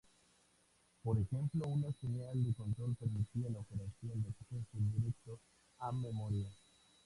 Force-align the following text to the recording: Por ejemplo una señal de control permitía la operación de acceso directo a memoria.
Por 1.03 1.19
ejemplo 1.21 1.67
una 1.67 1.91
señal 1.93 2.43
de 2.43 2.55
control 2.55 2.95
permitía 2.95 3.51
la 3.51 3.59
operación 3.59 4.23
de 4.23 4.29
acceso 4.29 4.65
directo 4.73 5.39
a 5.77 5.91
memoria. 5.91 6.49